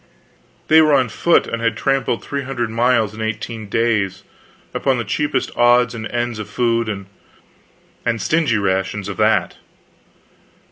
[0.67, 4.23] They were on foot, and had tramped three hundred miles in eighteen days,
[4.73, 9.57] upon the cheapest odds and ends of food, and stingy rations of that.